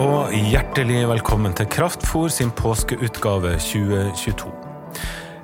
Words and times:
og 0.00 0.32
hjertelig 0.32 1.02
velkommen 1.10 1.52
til 1.56 1.66
Kraftfôr 1.68 2.30
sin 2.32 2.48
påskeutgave 2.56 3.50
2022. 3.60 4.48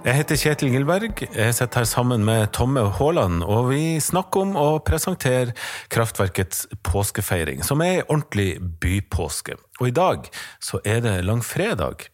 Jeg 0.07 0.17
heter 0.17 0.39
Kjetil 0.41 0.71
Gilberg. 0.73 1.21
Jeg 1.35 1.57
sitter 1.59 1.83
her 1.83 1.89
sammen 1.91 2.25
med 2.25 2.47
Tomme 2.57 2.87
Haaland, 2.97 3.43
og 3.45 3.69
vi 3.69 3.99
snakker 4.01 4.47
om 4.47 4.55
å 4.57 4.79
presentere 4.87 5.53
Kraftverkets 5.93 6.65
påskefeiring, 6.87 7.67
som 7.67 7.85
er 7.85 7.99
ei 7.99 8.07
ordentlig 8.07 8.49
bypåske. 8.81 9.59
Og 9.81 9.91
i 9.91 9.97
dag 9.99 10.31
så 10.63 10.81
er 10.89 11.05
det 11.05 11.19
langfredag. 11.27 12.07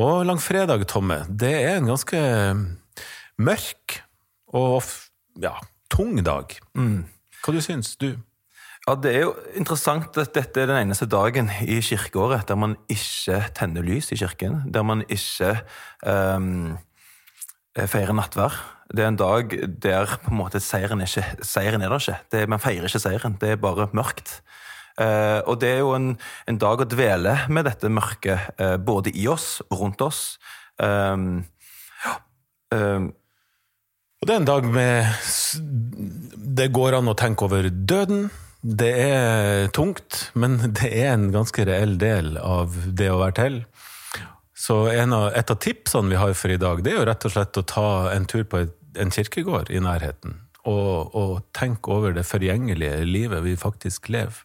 Og 0.00 0.24
langfredag, 0.30 0.86
Tomme, 0.88 1.26
det 1.28 1.52
er 1.58 1.76
en 1.82 1.92
ganske 1.92 2.24
mørk 3.36 4.00
og 4.56 4.80
ja, 5.42 5.58
tung 5.92 6.16
dag. 6.24 6.56
Hva 7.44 7.56
du 7.56 7.60
syns 7.64 7.92
du? 8.00 8.14
Ja, 8.90 8.96
Det 8.98 9.10
er 9.14 9.20
jo 9.22 9.34
interessant 9.54 10.16
at 10.18 10.32
dette 10.34 10.64
er 10.64 10.66
den 10.66 10.80
eneste 10.80 11.06
dagen 11.06 11.46
i 11.62 11.76
kirkeåret 11.78 12.48
der 12.48 12.56
man 12.58 12.72
ikke 12.90 13.36
tenner 13.54 13.84
lys 13.86 14.08
i 14.10 14.16
kirken. 14.18 14.64
Der 14.66 14.82
man 14.82 15.04
ikke 15.06 15.52
um, 16.02 16.74
feirer 17.78 18.16
nattvær. 18.18 18.56
Det 18.90 19.04
er 19.04 19.12
en 19.12 19.20
dag 19.20 19.54
der 19.84 20.16
på 20.24 20.32
en 20.32 20.40
måte 20.40 20.58
seieren 20.58 21.04
er, 21.04 21.06
ikke, 21.06 21.46
seieren 21.46 21.86
er 21.86 21.94
der 21.94 22.02
ikke. 22.02 22.18
Det, 22.34 22.42
man 22.50 22.58
feirer 22.58 22.90
ikke 22.90 23.02
seieren. 23.04 23.38
Det 23.38 23.52
er 23.52 23.62
bare 23.62 23.86
mørkt. 23.94 24.40
Uh, 24.98 25.38
og 25.46 25.60
det 25.62 25.70
er 25.76 25.80
jo 25.84 25.94
en, 25.94 26.10
en, 26.50 26.58
dag 26.58 26.82
å 26.82 26.90
dvele 26.90 27.38
med 27.46 27.70
dette 27.70 27.94
mørket, 27.94 28.50
uh, 28.58 28.74
både 28.74 29.14
i 29.14 29.30
oss 29.30 29.60
og 29.70 29.84
rundt 29.84 30.02
oss. 30.02 30.24
Um, 30.82 31.44
ja. 32.02 32.18
Um, 32.74 33.12
og 34.18 34.26
det 34.26 34.34
er 34.34 34.42
en 34.42 34.52
dag 34.52 34.66
med 34.66 36.54
Det 36.58 36.72
går 36.74 36.98
an 36.98 37.14
å 37.14 37.14
tenke 37.14 37.46
over 37.46 37.70
døden. 37.70 38.32
Det 38.60 38.90
er 38.92 39.70
tungt, 39.72 40.26
men 40.36 40.58
det 40.76 40.90
er 40.90 41.14
en 41.14 41.30
ganske 41.32 41.64
reell 41.64 41.96
del 42.00 42.34
av 42.36 42.74
det 42.92 43.08
å 43.08 43.20
være 43.22 43.36
til. 43.38 43.62
Så 44.60 44.82
av, 44.92 45.30
et 45.32 45.50
av 45.50 45.56
tipsene 45.64 46.12
vi 46.12 46.18
har 46.20 46.34
for 46.36 46.52
i 46.52 46.60
dag, 46.60 46.82
det 46.84 46.92
er 46.92 46.98
jo 46.98 47.08
rett 47.08 47.24
og 47.24 47.32
slett 47.32 47.56
å 47.56 47.64
ta 47.64 47.88
en 48.12 48.28
tur 48.28 48.44
på 48.44 48.66
en 49.00 49.14
kirkegård 49.14 49.72
i 49.72 49.80
nærheten. 49.80 50.36
Og, 50.68 51.16
og 51.16 51.32
tenke 51.56 51.94
over 51.94 52.12
det 52.12 52.26
forgjengelige 52.28 53.00
livet 53.08 53.40
vi 53.46 53.56
faktisk 53.56 54.10
lever. 54.12 54.44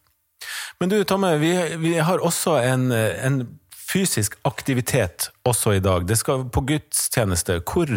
Men 0.79 0.91
du, 0.91 0.97
Tomme, 1.07 1.33
vi, 1.41 1.51
vi 1.81 1.95
har 1.99 2.23
også 2.23 2.57
en, 2.63 2.89
en, 2.95 3.45
fysisk 3.85 4.33
aktivitet 4.43 5.29
også 5.45 5.75
i 5.77 5.83
dag. 5.83 6.07
Det 6.09 6.17
skal 6.19 6.47
på 6.51 6.63
gudstjeneste. 6.67 7.59
Hvor, 7.69 7.91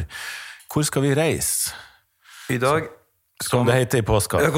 hvor 0.71 0.85
skal 0.87 1.03
vi 1.07 1.15
reise? 1.17 1.73
I 2.53 2.59
dag 2.61 2.91
som 3.45 3.67
det 3.67 3.75
heter 3.75 3.99
i 3.99 4.03
påska. 4.03 4.41
Ja, 4.41 4.51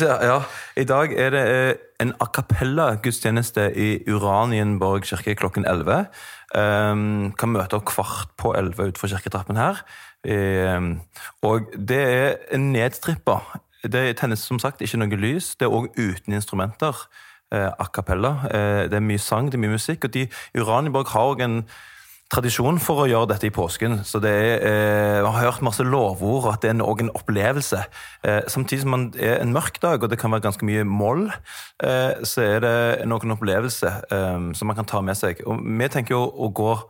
ja. 0.00 0.14
ja, 0.24 0.42
I 0.76 0.84
dag 0.84 1.12
er 1.12 1.30
det 1.30 1.42
eh, 1.44 1.74
en 2.00 2.14
a 2.20 2.26
cappella-gudstjeneste 2.26 3.68
i 3.76 3.88
Uranienborg 4.08 5.04
kirke 5.04 5.34
klokken 5.34 5.66
11. 5.68 6.06
Um, 6.54 7.32
kan 7.36 7.52
møte 7.52 7.76
opp 7.76 7.84
kvart 7.90 8.32
på 8.40 8.54
11 8.56 8.80
utenfor 8.80 9.12
kirketrappen 9.12 9.60
her. 9.60 9.82
Um, 10.24 11.00
og 11.42 11.68
det 11.76 12.00
er 12.00 12.34
en 12.56 12.72
nedstrippa. 12.72 13.40
Det 13.84 14.16
tennes 14.16 14.40
som 14.40 14.58
sagt 14.58 14.80
ikke 14.80 15.02
noe 15.02 15.20
lys. 15.20 15.52
Det 15.60 15.68
er 15.68 15.76
òg 15.76 15.90
uten 15.98 16.32
instrumenter. 16.32 17.06
Uh, 17.52 17.70
a 17.76 17.86
cappella. 17.92 18.38
Uh, 18.48 18.84
det 18.88 18.96
er 18.98 19.04
mye 19.04 19.20
sang, 19.20 19.52
det 19.52 19.60
er 19.60 19.66
mye 19.66 19.76
musikk. 19.76 20.08
Og 20.08 20.14
de, 20.14 20.28
Uranienborg 20.56 21.12
har 21.12 21.34
òg 21.34 21.44
en 21.44 21.60
tradisjon 22.32 22.78
for 22.82 23.04
å 23.04 23.08
gjøre 23.08 23.28
dette 23.34 23.48
i 23.48 23.54
påsken. 23.54 24.00
Så 24.04 24.20
det 24.22 24.30
er, 24.32 24.56
eh, 24.64 25.16
Jeg 25.24 25.24
har 25.24 25.52
hørt 25.52 25.62
masse 25.62 25.82
lovord, 25.82 26.44
og 26.44 26.52
at 26.52 26.60
det 26.62 26.70
er 26.70 26.82
òg 26.82 27.00
en 27.00 27.10
opplevelse. 27.10 27.84
Eh, 28.24 28.42
samtidig 28.48 28.80
som 28.80 28.90
man 28.90 29.12
er 29.18 29.40
en 29.40 29.52
mørk 29.52 29.80
dag, 29.80 30.02
og 30.02 30.10
det 30.10 30.18
kan 30.18 30.30
være 30.30 30.42
ganske 30.42 30.64
mye 30.64 30.84
moll, 30.84 31.30
eh, 31.82 32.14
så 32.22 32.42
er 32.42 32.60
det 32.60 33.06
nok 33.06 33.24
en 33.24 33.36
opplevelse 33.36 33.86
eh, 34.10 34.52
som 34.54 34.66
man 34.66 34.76
kan 34.76 34.84
ta 34.84 35.00
med 35.00 35.16
seg. 35.16 35.42
Og 35.46 35.60
Vi 35.62 35.88
tenker 35.88 36.14
jo 36.14 36.30
å 36.30 36.52
gå 36.52 36.82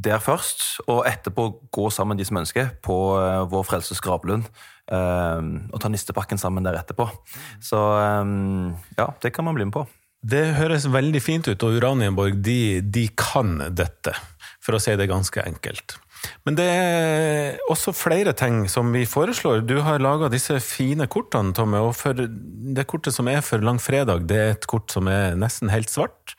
der 0.00 0.18
først, 0.18 0.80
og 0.86 1.06
etterpå 1.06 1.70
gå 1.72 1.90
sammen 1.90 2.16
de 2.16 2.24
som 2.24 2.36
ønsker, 2.36 2.70
på 2.82 3.18
eh, 3.18 3.48
Vår 3.50 3.64
Frelses 3.64 4.00
gravlund. 4.00 4.44
Eh, 4.90 5.42
og 5.72 5.80
ta 5.80 5.88
nistepakken 5.88 6.38
sammen 6.38 6.64
der 6.64 6.78
etterpå. 6.78 7.10
Så 7.60 7.76
ja, 8.98 9.06
det 9.22 9.32
kan 9.32 9.44
man 9.44 9.54
bli 9.54 9.64
med 9.64 9.72
på. 9.72 9.86
Det 10.18 10.42
høres 10.58 10.88
veldig 10.90 11.20
fint 11.22 11.46
ut, 11.46 11.62
og 11.62 11.78
Uranienborg 11.78 12.40
de, 12.42 12.80
de, 12.82 13.06
kan 13.14 13.58
dette, 13.70 14.14
for 14.58 14.74
å 14.74 14.82
si 14.82 14.96
det 14.98 15.06
ganske 15.10 15.44
enkelt. 15.46 15.94
Men 16.42 16.56
det 16.58 16.66
er 16.66 17.60
også 17.70 17.94
flere 17.94 18.34
ting 18.34 18.64
som 18.70 18.90
vi 18.90 19.04
foreslår. 19.06 19.62
Du 19.62 19.76
har 19.86 20.02
laga 20.02 20.30
disse 20.32 20.58
fine 20.64 21.06
kortene, 21.06 21.54
Tomme. 21.54 21.78
Og 21.86 21.94
for 21.94 22.18
det 22.18 22.86
kortet 22.90 23.14
som 23.14 23.30
er 23.30 23.44
for 23.46 23.62
langfredag, 23.62 24.26
det 24.26 24.40
er 24.42 24.56
et 24.56 24.66
kort 24.70 24.90
som 24.90 25.06
er 25.12 25.38
nesten 25.38 25.70
helt 25.70 25.92
svart. 25.92 26.34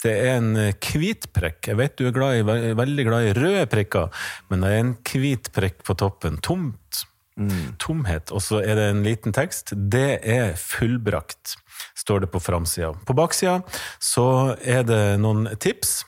Det 0.00 0.14
er 0.16 0.38
en 0.38 0.54
hvit 0.56 1.28
prekk. 1.36 1.68
Jeg 1.68 1.76
vet 1.76 1.98
du 2.00 2.06
er 2.08 2.16
glad 2.16 2.40
i, 2.40 2.72
veldig 2.78 3.04
glad 3.10 3.28
i 3.28 3.34
røde 3.36 3.68
prikker, 3.68 4.08
men 4.48 4.64
det 4.64 4.72
er 4.72 4.84
en 4.86 4.96
hvit 5.12 5.52
prekk 5.52 5.84
på 5.84 5.98
toppen. 6.00 6.40
Tomt. 6.40 7.04
Mm. 7.36 7.76
Tomhet. 7.80 8.32
Og 8.32 8.40
så 8.44 8.64
er 8.64 8.80
det 8.80 8.88
en 8.94 9.04
liten 9.04 9.36
tekst. 9.36 9.74
Det 9.76 10.22
er 10.24 10.56
fullbrakt 10.60 11.58
står 11.98 12.24
det 12.24 12.30
på 12.32 12.42
framsida. 12.42 12.92
På 13.06 13.16
baksida 13.16 13.60
så 14.02 14.56
er 14.60 14.86
det 14.88 15.02
noen 15.22 15.48
tips. 15.60 16.00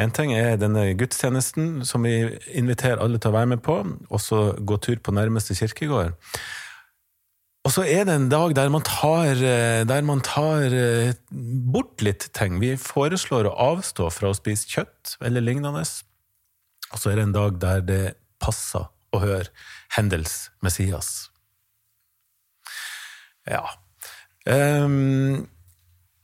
En 0.00 0.10
ting 0.14 0.32
er 0.34 0.58
denne 0.58 0.88
gudstjenesten 0.98 1.84
som 1.86 2.06
vi 2.06 2.16
inviterer 2.58 3.02
alle 3.02 3.20
til 3.20 3.30
å 3.30 3.36
være 3.38 3.52
med 3.54 3.62
på, 3.66 3.76
og 3.86 4.22
så 4.22 4.50
gå 4.58 4.80
tur 4.82 4.98
på 4.98 5.14
nærmeste 5.14 5.54
kirkegård. 5.58 6.16
Og 7.60 7.74
så 7.74 7.84
er 7.84 8.06
det 8.08 8.14
en 8.16 8.30
dag 8.32 8.54
der 8.56 8.70
man 8.72 8.84
tar, 8.86 9.36
der 9.86 10.04
man 10.08 10.22
tar 10.24 10.72
eh, 10.72 11.12
bort 11.30 12.00
litt 12.02 12.30
ting. 12.36 12.56
Vi 12.62 12.72
foreslår 12.80 13.50
å 13.50 13.56
avstå 13.74 14.08
fra 14.14 14.30
å 14.30 14.36
spise 14.36 14.68
kjøtt 14.70 15.18
eller 15.20 15.44
lignende. 15.44 15.84
Og 16.90 17.02
så 17.02 17.12
er 17.12 17.20
det 17.20 17.28
en 17.28 17.36
dag 17.36 17.60
der 17.60 17.84
det 17.84 18.04
passer 18.40 18.88
å 19.12 19.20
høre 19.20 19.50
Hendels 19.92 20.48
Messias. 20.64 21.28
Ja, 23.48 23.66
Um, 24.48 25.48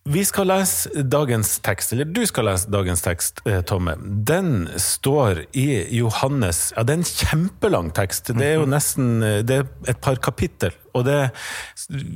vi 0.07 0.23
skal 0.25 0.47
lese 0.47 1.03
dagens 1.03 1.57
tekst, 1.67 1.91
eller 1.93 2.07
du 2.07 2.21
skal 2.29 2.47
lese 2.47 2.71
dagens 2.71 3.03
tekst, 3.03 3.41
eh, 3.47 3.59
Tomme. 3.67 3.97
Den 4.29 4.69
står 4.79 5.43
i 5.59 5.67
Johannes 5.99 6.73
Ja, 6.77 6.85
det 6.87 6.95
er 6.95 7.01
en 7.01 7.09
kjempelang 7.11 7.91
tekst. 7.91 8.31
Det 8.31 8.47
er 8.47 8.55
jo 8.61 8.69
mhm. 8.69 8.75
nesten 8.77 9.09
eh, 9.27 9.41
det 9.43 9.59
er 9.59 9.67
et 9.91 10.01
par 10.01 10.21
kapittel. 10.23 10.71
Og 10.95 11.09
det, 11.09 11.19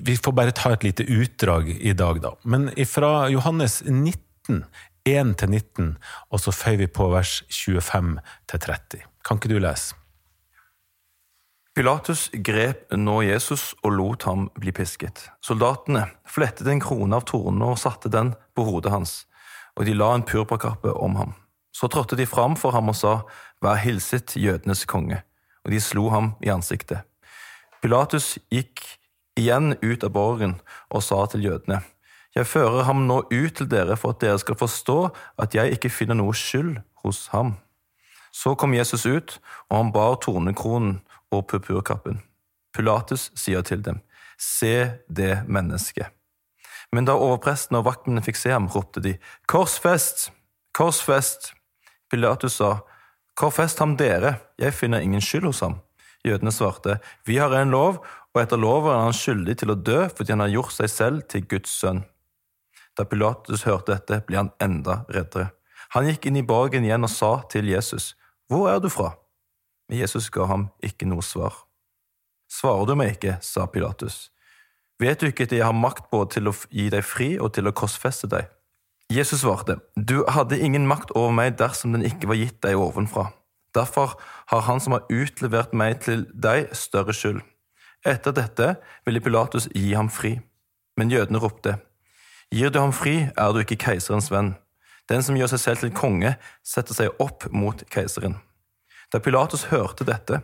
vi 0.06 0.14
får 0.16 0.36
bare 0.38 0.54
ta 0.54 0.76
et 0.76 0.86
lite 0.86 1.02
utdrag 1.02 1.72
i 1.74 1.92
dag, 1.92 2.22
da. 2.22 2.36
Men 2.44 2.70
fra 2.86 3.28
Johannes 3.28 3.82
19, 3.82 4.62
1-19, 5.10 5.96
og 6.30 6.40
så 6.40 6.54
føyer 6.54 6.84
vi 6.84 6.86
på 6.86 7.10
vers 7.10 7.40
25 7.50 8.20
30. 8.54 9.02
Kan 9.26 9.40
ikke 9.40 9.50
du 9.50 9.58
lese? 9.58 9.99
Pilatus 11.80 12.26
grep 12.44 12.90
nå 12.92 13.14
Jesus 13.24 13.70
og 13.80 13.94
lot 13.96 14.24
ham 14.28 14.42
bli 14.60 14.68
pisket. 14.76 15.22
Soldatene 15.40 16.02
flettet 16.28 16.68
en 16.68 16.82
krone 16.84 17.16
av 17.16 17.24
tornene 17.30 17.70
og 17.72 17.80
satte 17.80 18.10
den 18.12 18.34
på 18.52 18.66
hodet 18.66 18.92
hans, 18.92 19.14
og 19.80 19.88
de 19.88 19.94
la 19.96 20.10
en 20.12 20.26
purpurkappe 20.28 20.92
om 20.92 21.16
ham. 21.16 21.32
Så 21.72 21.88
trådte 21.88 22.18
de 22.20 22.26
fram 22.28 22.58
for 22.60 22.76
ham 22.76 22.92
og 22.92 22.98
sa, 23.00 23.14
Vær 23.64 23.80
hilset, 23.80 24.36
jødenes 24.36 24.84
konge, 24.84 25.22
og 25.64 25.72
de 25.72 25.80
slo 25.80 26.10
ham 26.12 26.34
i 26.44 26.52
ansiktet. 26.52 27.00
Pilatus 27.80 28.34
gikk 28.52 28.84
igjen 29.40 29.72
ut 29.80 30.04
av 30.04 30.12
borgen 30.12 30.58
og 30.90 31.00
sa 31.00 31.24
til 31.32 31.48
jødene, 31.48 31.80
Jeg 32.36 32.44
fører 32.44 32.84
ham 32.84 33.06
nå 33.08 33.22
ut 33.32 33.54
til 33.56 33.72
dere 33.72 33.96
for 33.96 34.12
at 34.12 34.20
dere 34.20 34.38
skal 34.38 34.60
forstå 34.68 34.98
at 35.40 35.56
jeg 35.56 35.72
ikke 35.72 35.88
finner 35.88 36.20
noe 36.20 36.36
skyld 36.36 36.76
hos 37.00 37.30
ham. 37.32 37.56
Så 38.32 38.52
kom 38.54 38.76
Jesus 38.76 39.06
ut, 39.06 39.40
og 39.70 39.76
han 39.76 39.96
bar 39.96 40.20
tornekronen 40.20 41.00
og 41.30 41.46
purpurkappen. 41.50 42.20
Pilatus 42.76 43.30
sier 43.38 43.62
til 43.66 43.82
dem, 43.82 44.00
Se 44.40 45.00
det 45.08 45.42
mennesket. 45.48 46.08
Men 46.92 47.04
da 47.06 47.14
overpresten 47.14 47.76
og 47.78 47.84
vaktmennene 47.86 48.24
fikk 48.24 48.38
se 48.40 48.54
ham, 48.54 48.70
ropte 48.72 49.02
de, 49.04 49.18
Korsfest! 49.50 50.30
Korsfest! 50.74 51.52
Pilatus 52.10 52.56
sa, 52.58 52.80
Korsfest 53.38 53.82
ham 53.82 53.94
dere, 54.00 54.38
jeg 54.58 54.74
finner 54.74 55.04
ingen 55.04 55.22
skyld 55.22 55.50
hos 55.50 55.60
ham. 55.66 55.78
Jødene 56.26 56.52
svarte, 56.52 56.98
Vi 57.26 57.36
har 57.38 57.52
en 57.54 57.70
lov, 57.70 58.00
og 58.34 58.42
etter 58.42 58.56
loven 58.56 58.94
er 58.94 59.04
han 59.06 59.16
skyldig 59.16 59.56
til 59.60 59.72
å 59.72 59.78
dø 59.78 60.00
fordi 60.08 60.34
han 60.34 60.44
har 60.44 60.54
gjort 60.54 60.74
seg 60.76 60.90
selv 60.90 61.22
til 61.28 61.46
Guds 61.46 61.70
sønn. 61.70 62.04
Da 62.98 63.06
Pilatus 63.06 63.64
hørte 63.64 63.94
dette, 63.94 64.22
ble 64.26 64.40
han 64.40 64.52
enda 64.60 65.04
reddere. 65.08 65.50
Han 65.94 66.06
gikk 66.06 66.28
inn 66.28 66.38
i 66.38 66.46
borgen 66.46 66.84
igjen 66.86 67.06
og 67.06 67.10
sa 67.12 67.32
til 67.50 67.70
Jesus, 67.70 68.14
Hvor 68.48 68.68
er 68.70 68.80
du 68.80 68.88
fra? 68.90 69.14
Men 69.90 69.98
Jesus 69.98 70.28
ga 70.30 70.44
ham 70.46 70.68
ikke 70.86 71.08
noe 71.10 71.22
svar. 71.26 71.64
Svarer 72.46 72.86
du 72.86 72.94
meg 72.94 73.16
ikke, 73.16 73.40
sa 73.42 73.64
Pilatus. 73.66 74.28
Vet 75.02 75.18
du 75.18 75.26
ikke 75.26 75.48
at 75.48 75.54
jeg 75.56 75.64
har 75.66 75.74
makt 75.74 76.06
både 76.12 76.36
til 76.36 76.50
å 76.50 76.54
gi 76.70 76.84
deg 76.94 77.02
fri 77.02 77.32
og 77.42 77.56
til 77.56 77.66
å 77.66 77.74
korsfeste 77.74 78.28
deg? 78.30 78.46
Jesus 79.10 79.42
svarte, 79.42 79.80
Du 79.96 80.22
hadde 80.30 80.60
ingen 80.62 80.86
makt 80.86 81.10
over 81.18 81.32
meg 81.34 81.56
dersom 81.58 81.96
den 81.96 82.06
ikke 82.06 82.30
var 82.30 82.38
gitt 82.38 82.60
deg 82.62 82.78
ovenfra. 82.78 83.32
Derfor 83.74 84.14
har 84.52 84.62
han 84.68 84.78
som 84.78 84.94
har 84.94 85.10
utlevert 85.10 85.74
meg 85.74 86.04
til 86.06 86.22
deg, 86.30 86.70
større 86.70 87.14
skyld. 87.14 87.40
Etter 88.06 88.34
dette 88.36 88.76
ville 89.06 89.22
Pilatus 89.22 89.66
gi 89.74 89.90
ham 89.98 90.10
fri. 90.10 90.36
Men 90.94 91.10
jødene 91.10 91.42
ropte, 91.42 91.80
Gir 92.54 92.70
du 92.70 92.78
ham 92.78 92.94
fri, 92.94 93.30
er 93.30 93.52
du 93.54 93.60
ikke 93.62 93.78
keiserens 93.78 94.30
venn. 94.30 94.54
Den 95.10 95.22
som 95.22 95.36
gjør 95.38 95.52
seg 95.52 95.60
selv 95.64 95.82
til 95.82 95.92
konge, 95.94 96.36
setter 96.66 96.94
seg 96.94 97.22
opp 97.22 97.46
mot 97.50 97.82
keiseren. 97.90 98.38
Da 99.12 99.18
Pilatus 99.18 99.66
hørte 99.72 100.06
dette, 100.06 100.42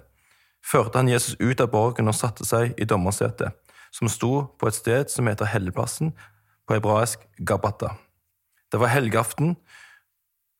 førte 0.64 0.98
han 0.98 1.10
Jesus 1.10 1.36
ut 1.38 1.60
av 1.62 1.70
borgen 1.70 2.10
og 2.10 2.18
satte 2.18 2.46
seg 2.46 2.74
i 2.80 2.88
dommersetet, 2.88 3.54
som 3.94 4.10
sto 4.10 4.32
på 4.58 4.68
et 4.68 4.78
sted 4.78 5.12
som 5.12 5.28
heter 5.30 5.52
Helligplassen, 5.52 6.12
på 6.66 6.74
hebraisk 6.74 7.22
Gabata. 7.38 7.92
Det 8.72 8.80
var 8.82 8.90
helgeaften 8.90 9.54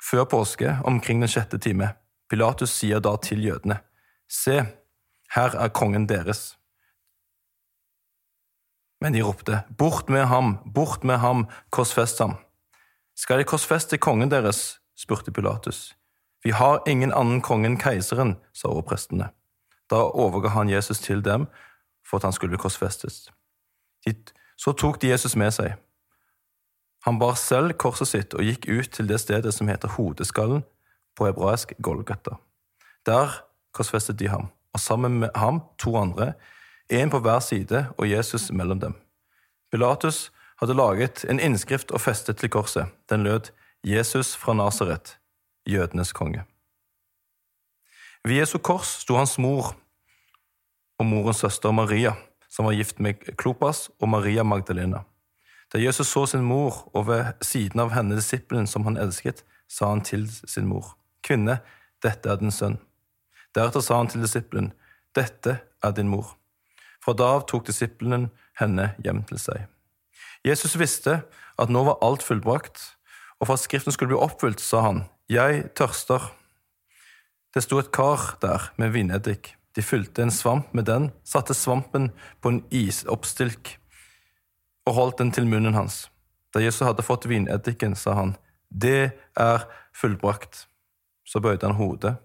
før 0.03 0.25
påske, 0.31 0.76
omkring 0.85 1.20
den 1.20 1.31
sjette 1.31 1.58
time. 1.58 1.97
Pilatus 2.31 2.70
sier 2.70 3.03
da 3.03 3.17
til 3.23 3.43
jødene, 3.43 3.81
Se, 4.29 4.62
her 5.35 5.55
er 5.55 5.69
kongen 5.75 6.09
deres. 6.11 6.56
Men 9.00 9.14
de 9.14 9.23
ropte, 9.23 9.62
Bort 9.79 10.09
med 10.09 10.26
ham, 10.26 10.59
bort 10.75 11.05
med 11.05 11.19
ham, 11.19 11.47
korsfest 11.70 12.19
ham. 12.19 12.37
Skal 13.17 13.38
de 13.38 13.44
korsfeste 13.44 13.99
kongen 13.99 14.31
deres? 14.31 14.79
spurte 14.97 15.31
Pilatus. 15.32 15.96
Vi 16.47 16.53
har 16.55 16.83
ingen 16.87 17.11
annen 17.11 17.41
konge 17.43 17.67
enn 17.67 17.81
keiseren, 17.83 18.37
sa 18.55 18.69
overprestene. 18.71 19.33
Da 19.91 20.05
overga 20.15 20.53
han 20.55 20.69
Jesus 20.71 21.01
til 21.03 21.25
dem 21.27 21.49
for 22.07 22.21
at 22.21 22.29
han 22.29 22.37
skulle 22.37 22.61
korsfestes. 22.63 23.25
Så 24.55 24.73
tok 24.79 25.01
de 25.03 25.11
Jesus 25.11 25.35
med 25.35 25.51
seg. 25.57 25.75
Han 27.03 27.19
bar 27.19 27.35
selv 27.35 27.75
korset 27.83 28.13
sitt 28.13 28.39
og 28.39 28.47
gikk 28.47 28.71
ut 28.71 28.93
til 28.95 29.11
det 29.11 29.19
stedet 29.25 29.57
som 29.59 29.67
heter 29.67 29.97
Hodeskallen, 29.97 30.63
på 31.19 31.27
hebraisk 31.27 31.75
Golgata. 31.83 32.39
Der 33.11 33.43
korsfestet 33.75 34.23
de 34.23 34.31
ham, 34.31 34.47
og 34.71 34.81
sammen 34.81 35.19
med 35.27 35.35
ham 35.35 35.65
to 35.83 35.97
andre, 35.99 36.33
én 36.87 37.11
på 37.11 37.19
hver 37.27 37.43
side 37.43 37.89
og 37.99 38.07
Jesus 38.07 38.53
mellom 38.55 38.87
dem. 38.87 38.95
Pilatus 39.73 40.31
hadde 40.63 40.79
laget 40.79 41.27
en 41.27 41.43
innskrift 41.43 41.91
og 41.91 42.07
festet 42.07 42.39
til 42.39 42.55
korset. 42.55 42.87
Den 43.11 43.27
lød 43.27 43.51
Jesus 43.83 44.37
fra 44.37 44.55
Nasaret, 44.55 45.19
jødenes 45.67 46.13
konge. 46.13 46.45
Ved 48.25 48.41
Jesu 48.41 48.59
kors 48.59 48.89
sto 49.03 49.17
hans 49.19 49.37
mor 49.39 49.75
og 50.99 51.07
morens 51.07 51.43
søster 51.45 51.71
Maria, 51.71 52.15
som 52.49 52.67
var 52.67 52.75
gift 52.75 53.01
med 53.01 53.21
Klopas 53.37 53.91
og 54.01 54.09
Maria 54.09 54.43
Magdalena. 54.43 55.05
Da 55.73 55.79
Jesus 55.79 56.07
så 56.07 56.27
sin 56.27 56.45
mor, 56.47 56.91
og 56.95 57.07
ved 57.07 57.33
siden 57.43 57.81
av 57.81 57.91
henne 57.95 58.17
disippelen 58.17 58.67
som 58.67 58.85
han 58.87 58.97
elsket, 58.97 59.45
sa 59.69 59.91
han 59.91 60.01
til 60.01 60.29
sin 60.31 60.67
mor, 60.67 60.95
Kvinne, 61.27 61.59
dette 62.03 62.31
er 62.31 62.39
din 62.39 62.55
sønn. 62.55 62.79
Deretter 63.55 63.83
sa 63.83 63.99
han 63.99 64.11
til 64.11 64.23
disippelen, 64.23 64.73
Dette 65.17 65.59
er 65.83 65.93
din 65.97 66.11
mor. 66.12 66.35
Fra 67.01 67.15
da 67.17 67.31
av 67.39 67.47
tok 67.49 67.67
disippelen 67.67 68.29
henne 68.61 68.91
hjem 69.03 69.23
til 69.29 69.41
seg. 69.41 69.65
Jesus 70.45 70.77
visste 70.79 71.23
at 71.59 71.73
nå 71.73 71.83
var 71.87 71.99
alt 72.05 72.23
fullbrakt, 72.23 72.83
og 73.41 73.49
for 73.49 73.57
at 73.57 73.65
Skriften 73.65 73.95
skulle 73.95 74.12
bli 74.12 74.21
oppfylt, 74.21 74.61
sa 74.61 74.83
han, 74.85 75.05
Jeg 75.26 75.73
tørster. 75.75 76.23
Det 77.50 77.64
sto 77.64 77.81
et 77.82 77.90
kar 77.90 78.37
der 78.38 78.69
med 78.78 78.93
vineddik. 78.94 79.56
De 79.75 79.82
fylte 79.82 80.23
en 80.23 80.31
svamp 80.31 80.70
med 80.73 80.87
den, 80.87 81.08
satte 81.26 81.55
svampen 81.55 82.12
på 82.40 82.52
en 82.52 82.61
isoppstilk 82.70 83.75
og 84.87 84.94
holdt 84.94 85.19
den 85.19 85.32
til 85.34 85.49
munnen 85.50 85.75
hans. 85.75 86.06
Da 86.55 86.62
Jesus 86.62 86.87
hadde 86.87 87.02
fått 87.02 87.26
vineddiken, 87.26 87.99
sa 87.99 88.14
han, 88.14 88.37
Det 88.70 89.19
er 89.34 89.67
fullbrakt. 89.93 90.69
Så 91.26 91.43
bøyde 91.43 91.67
han 91.67 91.75
hodet 91.75 92.17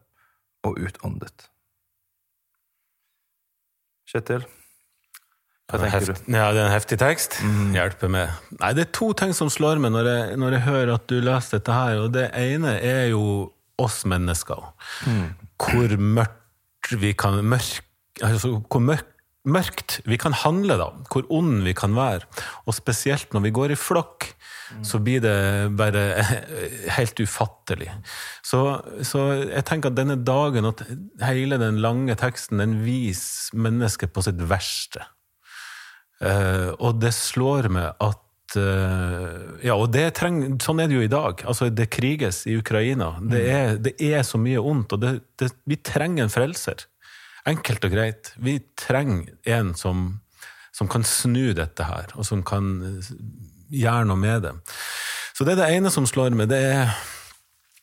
og 0.64 0.78
utåndet. 0.78 1.50
Kjetil? 4.06 4.46
Hva 5.72 5.80
tenker 5.82 6.12
du? 6.12 6.34
Ja, 6.34 6.50
det 6.52 6.62
er 6.62 6.68
en 6.68 6.74
heftig 6.74 6.98
tekst. 7.02 7.38
Mm. 7.46 7.72
Hjelper 7.78 8.12
med. 8.12 8.34
Nei, 8.60 8.74
det 8.78 8.86
er 8.86 8.92
to 8.98 9.12
ting 9.18 9.34
som 9.38 9.52
slår 9.52 9.82
meg 9.84 9.94
når 9.96 10.10
jeg, 10.10 10.40
når 10.42 10.58
jeg 10.58 10.66
hører 10.68 10.94
at 10.98 11.08
du 11.12 11.18
leser 11.24 11.60
dette 11.60 11.78
her. 11.78 12.02
Og 12.04 12.12
det 12.16 12.28
ene 12.38 12.76
er 12.78 13.06
jo 13.14 13.24
oss 13.82 14.02
mennesker. 14.10 14.68
Mm. 15.08 15.24
Hvor 15.62 15.96
mørkt 16.20 17.00
vi 17.02 17.16
kan 17.18 17.40
mørk, 17.46 17.82
altså, 18.20 18.58
hvor 18.68 18.84
mørk, 18.84 19.08
mørkt 19.48 20.02
vi 20.06 20.20
kan 20.22 20.36
handle, 20.38 20.78
da. 20.78 20.92
Hvor 21.10 21.26
ond 21.34 21.64
vi 21.66 21.74
kan 21.78 21.96
være. 21.98 22.28
Og 22.68 22.78
spesielt 22.78 23.34
når 23.34 23.48
vi 23.48 23.56
går 23.56 23.74
i 23.74 23.80
flokk 23.80 24.34
så 24.84 25.00
blir 25.04 25.22
det 25.24 25.36
bare 25.78 26.04
helt 26.98 27.20
ufattelig. 27.20 27.90
Så, 28.46 28.62
så, 29.08 29.26
jeg 29.50 29.66
tenker 29.68 29.92
at 29.92 29.98
denne 29.98 30.18
dagen, 30.26 30.68
at 30.70 30.84
hele 31.26 31.60
den 31.62 31.82
lange 31.84 32.16
teksten, 32.20 32.62
den 32.62 32.80
viser 32.86 33.58
mennesket 33.58 34.14
på 34.14 34.24
sitt 34.26 34.42
verste. 34.50 35.06
Uh, 36.22 36.70
og 36.78 37.00
det 37.02 37.14
slår 37.18 37.66
meg 37.74 37.96
at 37.98 38.58
uh, 38.60 39.58
Ja, 39.66 39.74
og 39.74 39.88
det 39.96 40.12
trenger, 40.20 40.54
sånn 40.62 40.84
er 40.84 40.90
det 40.92 41.00
jo 41.00 41.06
i 41.06 41.12
dag. 41.12 41.42
Altså, 41.50 41.72
det 41.74 41.90
kriges 41.94 42.44
i 42.50 42.58
Ukraina. 42.60 43.16
Det 43.22 43.42
mm. 43.42 43.52
er, 43.58 43.78
det 43.90 43.96
er 44.12 44.26
så 44.28 44.42
mye 44.42 44.62
ondt, 44.62 44.94
og 44.94 45.02
det, 45.02 45.14
det, 45.42 45.52
vi 45.70 45.80
trenger 45.82 46.28
en 46.28 46.34
frelser. 46.34 46.86
Enkelt 47.50 47.88
og 47.88 47.96
greit. 47.96 48.34
Vi 48.38 48.60
trenger 48.78 49.34
en 49.50 49.74
som, 49.78 50.20
som 50.76 50.92
kan 50.92 51.06
snu 51.08 51.56
dette 51.58 51.88
her, 51.90 52.14
og 52.14 52.28
som 52.28 52.46
kan 52.46 52.76
gjøre 53.72 54.06
noe 54.12 54.20
med 54.20 54.46
det. 54.46 54.54
Så 55.34 55.48
det 55.48 55.56
er 55.56 55.64
det 55.64 55.74
ene 55.80 55.90
som 55.94 56.06
slår 56.06 56.36
meg. 56.38 56.52
det 56.52 56.62
er 56.70 56.94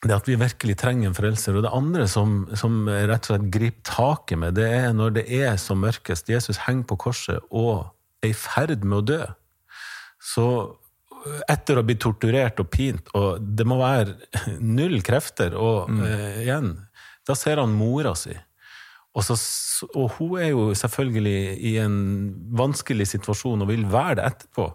det 0.07 0.15
at 0.15 0.29
vi 0.29 0.37
virkelig 0.39 0.77
trenger 0.79 1.11
en 1.11 1.17
frelser. 1.17 1.57
Og 1.59 1.65
det 1.67 1.75
andre 1.75 2.07
som, 2.07 2.45
som 2.55 2.85
rett 2.87 3.25
og 3.25 3.33
slett 3.33 3.49
griper 3.51 3.83
taket 3.89 4.39
med, 4.39 4.55
det 4.55 4.69
er 4.71 4.93
når 4.95 5.17
det 5.17 5.25
er 5.41 5.57
som 5.59 5.81
mørkest. 5.83 6.31
Jesus 6.31 6.61
henger 6.69 6.87
på 6.93 7.01
korset 7.09 7.43
og 7.51 7.89
er 8.23 8.33
i 8.33 8.37
ferd 8.37 8.85
med 8.85 9.01
å 9.01 9.07
dø. 9.13 9.23
Så 10.19 10.49
etter 11.51 11.77
å 11.77 11.83
ha 11.83 11.87
blitt 11.87 12.03
torturert 12.03 12.61
og 12.63 12.71
pint, 12.73 13.09
og 13.19 13.43
det 13.43 13.67
må 13.69 13.79
være 13.81 14.17
null 14.79 15.01
krefter 15.07 15.57
og 15.59 15.91
mm. 15.91 16.03
uh, 16.05 16.43
igjen, 16.45 16.75
da 17.29 17.37
ser 17.37 17.61
han 17.63 17.75
mora 17.77 18.15
si. 18.19 18.35
Og, 19.17 19.25
så, 19.25 19.35
og, 19.89 20.13
hun 20.19 20.37
er 20.39 20.53
jo 20.53 20.69
selvfølgelig 20.79 21.39
i 21.67 21.73
en 21.83 21.97
vanskelig 22.57 23.09
situasjon 23.11 23.65
og 23.65 23.71
vil 23.73 23.87
være 23.91 24.21
det 24.21 24.27
etterpå. 24.29 24.67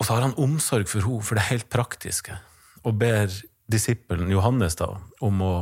Og 0.00 0.06
så 0.06 0.16
har 0.16 0.24
han 0.24 0.38
omsorg 0.40 0.88
for 0.90 1.04
henne, 1.04 1.26
for 1.28 1.38
det 1.38 1.46
helt 1.50 1.68
praktiske, 1.70 2.34
og 2.82 2.96
ber 2.98 3.30
disippelen 3.70 4.32
Johannes 4.32 4.74
da, 4.80 4.88
om 5.22 5.44
å 5.44 5.54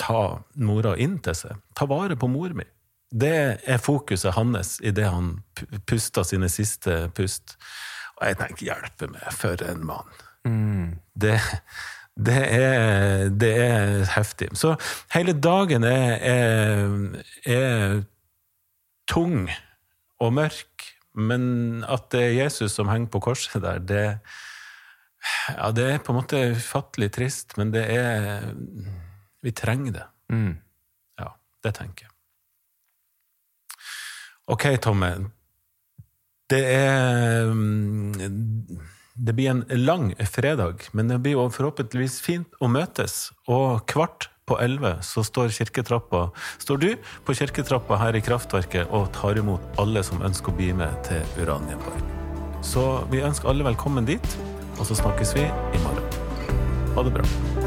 ta 0.00 0.40
mora 0.58 0.96
inn 0.98 1.18
til 1.22 1.36
seg. 1.36 1.60
Ta 1.76 1.86
vare 1.90 2.16
på 2.18 2.30
mor 2.30 2.56
mi. 2.56 2.66
Det 3.08 3.34
er 3.64 3.80
fokuset 3.80 4.36
hans 4.36 4.76
idet 4.84 5.08
han 5.08 5.38
puster 5.88 6.26
sine 6.28 6.50
siste 6.52 7.06
pust. 7.16 7.56
Og 8.18 8.26
jeg 8.26 8.38
tenker, 8.40 8.66
hjelpe 8.72 9.08
meg, 9.12 9.30
for 9.32 9.62
en 9.64 9.86
mann. 9.86 10.18
Mm. 10.48 10.98
Det, 11.14 11.38
det, 12.28 12.40
er, 12.58 13.28
det, 13.30 13.52
er, 13.62 14.04
heftig. 14.16 14.50
Så 14.58 14.74
hele 15.14 15.32
dagen 15.32 15.86
er, 15.86 16.18
er, 16.18 17.24
er 17.46 18.02
tung 19.08 19.48
og 20.18 20.34
mørk, 20.34 20.88
men 21.18 21.84
at 21.88 22.10
det 22.12 22.24
er 22.26 22.36
Jesus 22.42 22.76
som 22.76 22.90
henger 22.90 23.10
på 23.14 23.22
korset 23.30 23.62
der, 23.62 23.80
det, 23.82 24.04
ja, 25.54 25.70
det 25.74 25.86
er 25.94 26.02
på 26.02 26.12
en 26.12 26.20
måte 26.20 26.42
ufattelig 26.54 27.10
trist, 27.14 27.56
men 27.58 27.72
det 27.74 27.86
er 27.94 28.52
Vi 29.42 29.52
trenger 29.54 29.92
det. 29.94 30.06
Mm. 30.34 30.58
Ja, 31.20 31.28
det 31.62 31.74
tenker 31.78 32.08
jeg. 32.08 32.17
Ok, 34.48 34.64
Tomme. 34.80 35.10
Det 36.48 36.62
er 36.72 37.50
Det 39.18 39.34
blir 39.34 39.50
en 39.50 39.64
lang 39.68 40.14
fredag, 40.24 40.88
men 40.92 41.08
det 41.08 41.18
blir 41.20 41.34
jo 41.34 41.48
forhåpentligvis 41.50 42.20
fint 42.22 42.60
å 42.62 42.70
møtes. 42.70 43.32
Og 43.50 43.82
kvart 43.90 44.30
på 44.48 44.56
elleve 44.62 44.94
så 45.04 45.24
står 45.26 45.50
kirketrappa 45.52 46.30
Står 46.62 46.80
du 46.80 46.88
på 47.26 47.34
kirketrappa 47.36 47.98
her 48.00 48.16
i 48.16 48.22
Kraftverket 48.24 48.88
og 48.94 49.10
tar 49.12 49.36
imot 49.36 49.60
alle 49.82 50.04
som 50.06 50.22
ønsker 50.24 50.54
å 50.54 50.56
bli 50.56 50.72
med 50.72 50.96
til 51.10 51.20
Uranienborg. 51.42 52.14
Så 52.64 53.04
vi 53.12 53.20
ønsker 53.26 53.50
alle 53.50 53.66
velkommen 53.68 54.08
dit, 54.08 54.38
og 54.78 54.86
så 54.86 54.96
snakkes 55.02 55.34
vi 55.36 55.44
i 55.44 55.84
morgen. 55.84 56.06
Ha 56.94 57.04
det 57.04 57.18
bra. 57.18 57.57